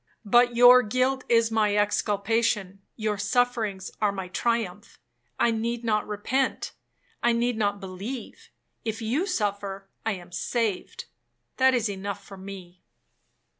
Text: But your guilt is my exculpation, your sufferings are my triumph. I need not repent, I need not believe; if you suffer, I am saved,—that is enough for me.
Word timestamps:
But 0.25 0.55
your 0.55 0.81
guilt 0.81 1.25
is 1.29 1.51
my 1.51 1.75
exculpation, 1.75 2.81
your 2.95 3.19
sufferings 3.19 3.91
are 4.01 4.11
my 4.11 4.29
triumph. 4.29 4.97
I 5.37 5.51
need 5.51 5.83
not 5.83 6.07
repent, 6.07 6.73
I 7.21 7.33
need 7.33 7.55
not 7.55 7.79
believe; 7.79 8.49
if 8.83 8.99
you 9.03 9.27
suffer, 9.27 9.87
I 10.03 10.13
am 10.13 10.31
saved,—that 10.31 11.75
is 11.75 11.87
enough 11.87 12.25
for 12.25 12.35
me. 12.35 12.81